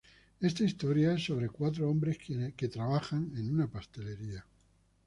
Esta 0.39 0.63
historia 0.63 1.13
es 1.13 1.25
sobre 1.25 1.47
cuatro 1.47 1.87
hombres 1.87 2.17
quienes 2.17 2.55
trabajan 2.71 3.31
en 3.37 3.53
una 3.53 3.67
pastelería. 3.69 4.43